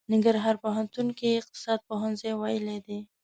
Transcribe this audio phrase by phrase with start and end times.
[0.11, 2.99] ننګرهار پوهنتون کې يې اقتصاد پوهنځی ويلی دی.